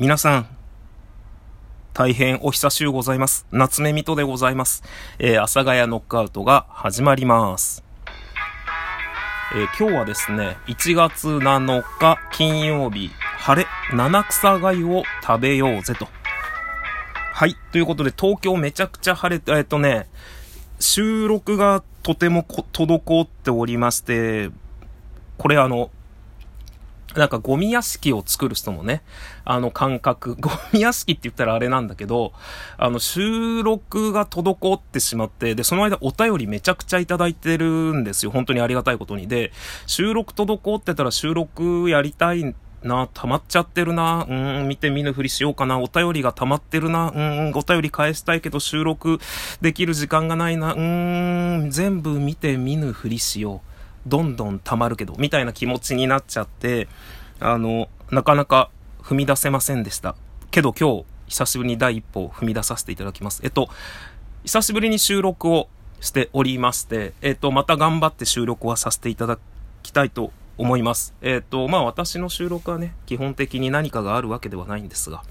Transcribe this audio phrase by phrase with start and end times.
[0.00, 0.46] 皆さん、
[1.92, 3.46] 大変お久しゅうございます。
[3.52, 4.82] 夏目みとでございます。
[5.18, 7.84] えー、阿佐ヶ谷ノックアウトが始まります。
[9.54, 16.08] えー今日はですね、1月7日金曜日、晴れ、七草がゆを食べようぜと。
[17.34, 17.54] はい。
[17.70, 20.08] ということで、東京めちゃくちゃ晴れて、えっとね、
[20.78, 24.48] 収録がとても滞っておりまして、
[25.36, 25.90] これあの、
[27.16, 29.02] なんかゴミ屋敷を作る人のね、
[29.44, 32.32] あの感覚、 ゴミ屋敷って言ったらあれなんだけど、
[32.78, 38.30] あの収録が滞ってしまって、で、その間お便りめちゃくちゃいただいてるんですよ。
[38.30, 39.28] 本当にありがたいことに。
[39.28, 39.52] で、
[39.86, 44.34] 収録滞ってたら収録やりたいな、溜まっちゃってるな、う
[44.64, 49.18] ん、見て見ぬふりしようかな、お便りが溜まってるな、うん、お便り返したいけど収録
[49.60, 53.69] できる時間がないな、うーん、全部見て見ぬふりしよう。
[54.06, 56.88] どんどん溜まるけど、みたいな気持ちになっちゃって、
[57.38, 58.70] あの、なかなか
[59.02, 60.14] 踏み出せませんでした。
[60.50, 63.40] けど今日、久しぶりに第一歩を踏み出させていただきます。
[63.44, 63.68] えっと、
[64.44, 65.68] 久しぶりに収録を
[66.00, 69.38] しておりまして、えっと、また頑張って収録はさせていただ
[69.82, 71.14] きたいと思います。
[71.22, 75.22] えっと、まあ私の収録はね、基本的に何かがあるわけではないんですが、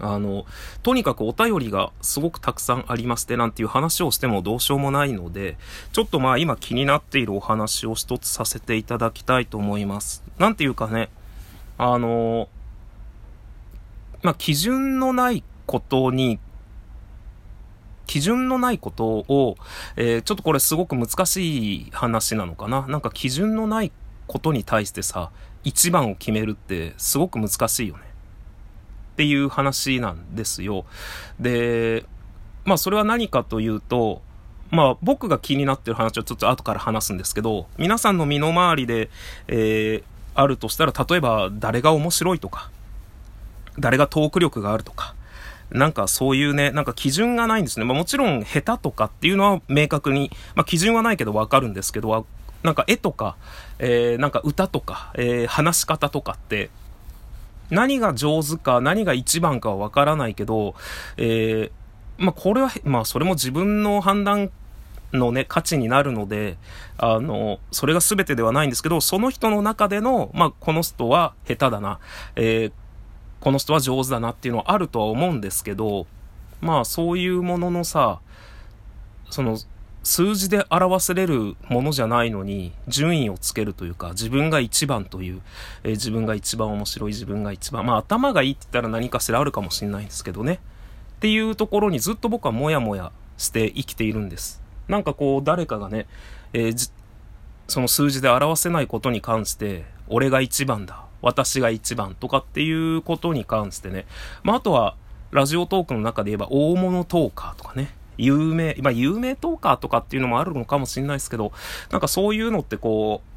[0.00, 0.46] あの、
[0.82, 5.56] とにかくお便りがすごくたくさんありましてなんていう話をしてもどうしようもないので、
[5.92, 10.22] ちょっとまあ今気になっているお話を一つさせていただきたいと思います。
[10.38, 11.10] なんていうかね、
[11.78, 12.48] あの、
[14.22, 16.38] まあ基準のないことに、
[18.06, 19.56] 基準のないことを、
[19.96, 22.86] えーちょっとこれすごく難しい話なのかな。
[22.88, 23.92] なんか基準のない
[24.26, 25.30] ことに対してさ、
[25.62, 28.09] 一番を決めるってすごく難しいよね。
[29.12, 30.84] っていう話なんですよ。
[31.38, 32.04] で、
[32.64, 34.22] まあそれは何かというと、
[34.70, 39.10] まあ僕が気になってる話をちょっと後から話すんですけど、皆さんの身の回りで、
[39.48, 42.70] えーあるとしたら、例えば誰が面白いとか、
[43.78, 45.14] 誰がトーク力があるとか、
[45.70, 47.84] なんかそういうね、なんか基準がないんですね。
[47.84, 52.26] まあもちろん下手とかっていうのは明確に、まあ基準はないけどわかるんですけど、
[52.62, 53.36] なんか絵とか、
[53.80, 56.70] えーなんか歌とか、えー話し方とかって、
[57.70, 60.74] 何が上手か、何が一番かはわからないけど、
[61.16, 61.80] えー
[62.18, 64.50] まあこれは、まあそれも自分の判断
[65.12, 66.58] のね、価値になるので、
[66.98, 71.98] あの、それが全てではないんですけど、その人の中での、まあこの人は下手だな、
[72.36, 72.72] えー
[73.40, 76.06] この人は上手だなっていうのはあるとは思うんですけど、
[76.60, 78.20] まあそういうもののさ、
[79.30, 79.56] その
[80.02, 85.42] 数字で表せれるものじゃないのに順位をつけるというか自分が一番という、
[85.84, 90.60] えー自分が一番面白い自分が一番まあ頭がいいって言ったら何かしらあるかもしれないんですけどね。
[91.16, 94.62] っていうところにずっと僕はモヤモヤして生きているんです。
[94.88, 96.06] なんかこう誰かがね、
[96.52, 96.90] えー
[97.68, 104.06] その数字で表せないことに関して俺が一番だ私が一番とかっていうことに関してね。
[104.42, 104.96] まああとは
[105.30, 107.94] ラジオトークの中で言えば大物トーカーとかね。
[108.20, 111.52] 有名、まあ有名トーカーとかっていうのもあるのかもしれないですけど、
[111.90, 113.30] なんかそういうのってこう、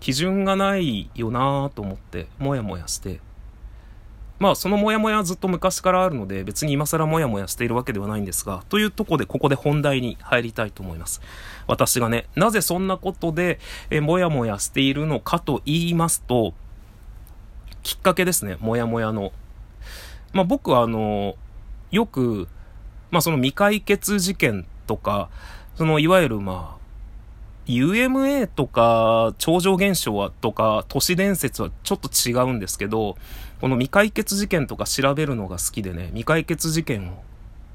[0.00, 3.20] 基準がないよなぁと思って、もやもやして。
[4.38, 11.22] まあそのもやもやはずっと昔からあるので、別に今更もやもやしているわけではないんですが、というとこでここで本題に入りたいと思います。
[11.66, 13.58] 私がね、なぜそんなことで、
[13.90, 16.52] えもやもやしているのかと言いますと、
[17.82, 19.32] きっかけですね、もやもやの。
[20.32, 21.36] まあ僕はあの、
[21.90, 22.48] よく、
[23.14, 25.30] まあその未解決事件とか、
[25.76, 26.84] そのいわゆるまあ、
[27.66, 33.16] UMA とか超常現象はとか都市伝説はちょっと違うんですけど、
[33.60, 37.22] この未解決事件とか調べるのが好きでね、未解決事件を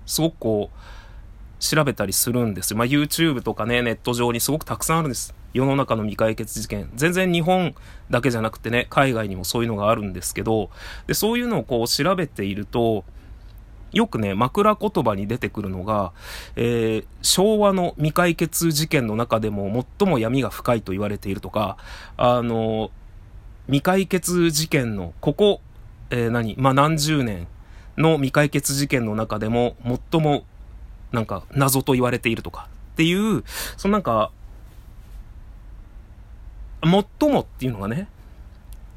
[0.05, 2.77] すごくこう、調べたりするんですよ。
[2.77, 5.33] まあ YouTube とかね、ネット上にすごくたくさんあるんです。
[5.53, 6.89] 世の中の未解決事件。
[6.95, 7.73] 全然日本
[8.09, 10.69] だけじゃなくてね、海外にもそういうのがあるんですけど、
[11.07, 13.06] で、そういうのをこう調べていると、
[13.91, 16.11] よくね、枕言葉に出てくるのが、
[16.55, 21.77] えー昭和の未解決事件の中でも最も闇が深いと言われているとか、
[22.17, 22.91] あの、
[23.66, 25.61] 未解決事件の、ここ、
[26.09, 27.47] えー何まあ、何十年
[27.97, 29.75] の未解決事件の中でも
[30.12, 30.44] 最も、
[31.12, 33.44] なんか、謎と言われているとか、っていう、
[33.77, 34.31] そのなんか、
[36.83, 38.07] 最もっていうのがね、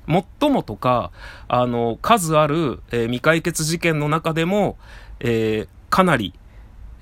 [0.06, 1.10] 最もとか、
[1.48, 4.76] あの、数ある、えー未解決事件の中でも、
[5.20, 6.34] えーかなり、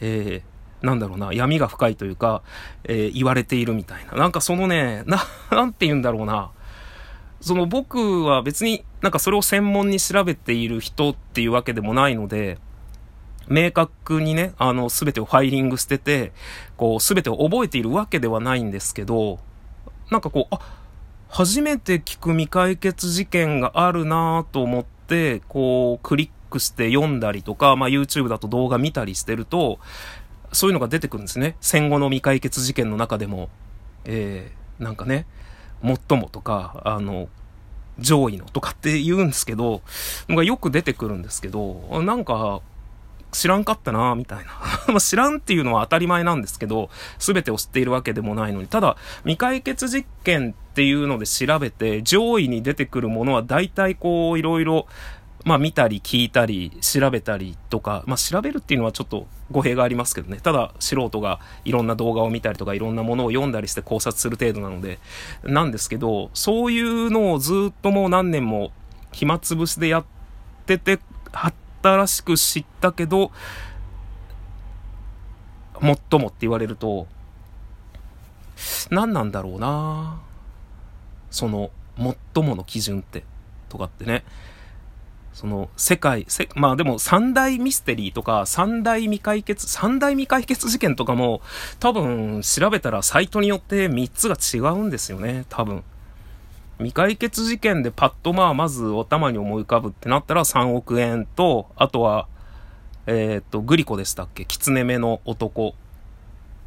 [0.00, 0.50] えー
[0.86, 2.42] なんだろうな、闇が深いというか、
[2.84, 4.12] え言われているみたいな。
[4.12, 5.18] なんかそのね、な、
[5.52, 6.50] なんて言うんだろうな。
[7.40, 12.58] その僕は別になんかそれを専門に調べている人っていうわけでもないので、
[13.48, 16.32] 明確にね、あの、すべてをファイリング捨てて、
[16.76, 19.40] こう、すべてを覚えているわけではないんですけど、
[20.10, 20.60] なんかこう、あ、
[21.32, 29.78] 初めて聞く未解決事件があるなぁと思って、、こう、クリックして読んだりとか、まあ YouTube だと動画見たりしてると、
[30.52, 31.56] そういうのが出てくるんですね。
[31.60, 33.48] 戦後の未解決事件の中でも、
[34.04, 35.24] えー、なんかね、
[35.84, 37.28] 最もとか、あの、
[38.00, 39.82] 上位のとかって言うんですけど、
[40.28, 42.60] がよく出てくるんですけど、なんか、
[43.32, 44.52] 知らんかったな、みたいな。
[44.92, 54.86] ま知らんっていうのは当たり前なんですけど、すべてを知っているわけでもないのに、ただ、未解決実験っていうので調べて、上位に出てくるものは大体こう、いろいろ、
[55.44, 60.38] まあ見たり聞いたり調べたりとか、まあ調べるっていうのはちょっと語弊がありますけどね。
[60.42, 64.98] ただ素人がいろんな動画を見たりとかいろんなものを読んだりして考察する程度なので、
[65.44, 68.70] なんですけど、そういうのをずっともう何年も
[69.12, 70.04] 暇つぶしでやっ
[70.66, 70.98] てて、
[71.82, 73.32] 新しく知ったけど、
[75.80, 77.06] もっともって言われると、
[78.90, 80.20] 何なんだろうな
[81.30, 83.24] その、もっともの基準って、
[83.68, 84.24] とかってね。
[85.32, 91.40] その、世界、せ、まあでも三大ミステリーとか、三大未解決、三大未解決事件とかも、
[91.78, 95.84] 多分調べたらサイトによって3つが違うんですよね、多分。
[96.80, 102.26] 未解決事件でパッとまあまずお玉に思い浮かぶってなったら3億円と、あとは、
[103.06, 104.44] えー、っと、グリコでしたっけ？
[104.46, 105.74] 狐目の男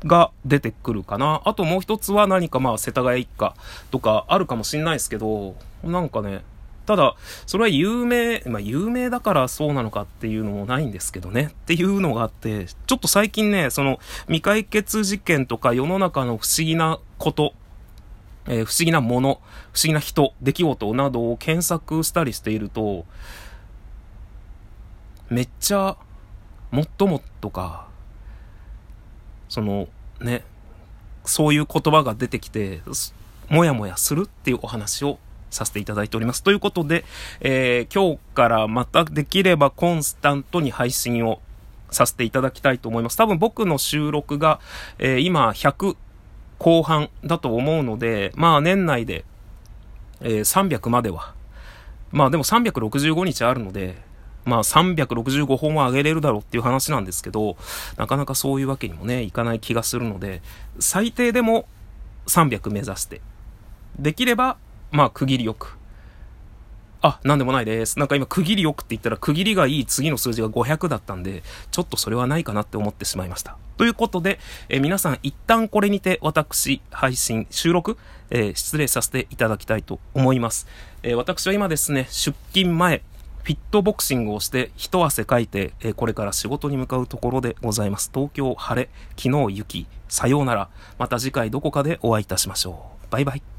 [0.05, 1.41] が出てくるかな。
[1.45, 3.55] あともう一つは何かまあ世田谷一家
[3.89, 6.43] とかあるかもしんないですけど、なんかね、
[6.85, 7.15] ただ、
[7.45, 11.51] それは有名、まあ有名だからそうなのかっていうのもないんですけどね。
[11.51, 17.53] っていうのがあって、ちょっと最近ね、その未解決事件とか世の中の不思議なこと、
[18.47, 19.41] えー、不思議なもの、
[19.71, 23.05] 不思議な人、出来事などを検索したりしていると、
[25.29, 25.97] めっちゃ、
[26.71, 27.87] もっともっとか、
[29.49, 29.87] その
[30.19, 30.43] ね、
[31.25, 32.81] そういう言葉が出てきて、
[33.49, 35.19] もやもやするっていうお話を
[35.49, 36.43] させていただいております。
[36.43, 37.05] ということで、
[37.39, 41.39] えー、今日からまたできればコンスタントに配信を
[41.91, 43.17] させていただきたいと思います。
[43.17, 44.59] 多分僕の収録が、
[44.97, 45.95] えー、今100
[46.63, 49.25] 後半だと思うので、まあ年内で、
[50.21, 51.35] えー、300までは。
[52.11, 53.97] まあでも365日あるので、
[54.45, 57.57] まあ365本は上げれるだろうっていう話なんですけど、
[57.97, 60.41] なかなかそういうわけにもね、いかない気がするので、
[60.79, 61.67] 最低でも
[62.27, 63.19] 300目指して、
[63.99, 64.57] できれば
[64.93, 65.75] まあ、区切りよく。
[67.03, 67.99] あ、なんでもないです。
[67.99, 73.57] なんか今、区切りよくって言ったら、区切りがいい次の数字が500だったんで、ちょっとそれはないかなって思ってしまいました。
[73.75, 74.39] ということで、
[74.69, 77.97] えー、皆さん一旦これにて私、配信、収録、
[78.29, 80.65] えー、失礼させていただきたいと思います。
[81.03, 83.03] えー、私は今ですね、出勤前、
[83.43, 88.09] フィットボクシングをして、一汗かいて、えこれから仕事に向かうところでございます。
[88.13, 88.89] 東京晴れ、
[89.21, 90.69] 昨日雪、さようなら。
[90.97, 93.11] また次回どこかでお会いいたしましょう。
[93.11, 93.52] バイバイ。